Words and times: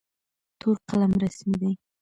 تور 0.59 0.75
قلم 0.87 1.11
رسمي 1.23 1.55
دی. 1.61 1.71